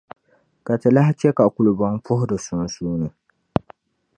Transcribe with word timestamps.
Ka 0.65 0.73
Ti 0.81 0.89
lahi 0.95 1.11
chɛ 1.19 1.29
ka 1.37 1.43
kulibɔŋ 1.55 1.93
puhi 2.05 2.25
di 2.29 2.37
sunsuuni. 2.45 3.07